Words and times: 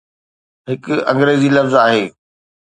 هڪ 0.69 0.85
انگريزي 1.11 1.49
لفظ 1.55 1.73
آهي. 1.85 2.03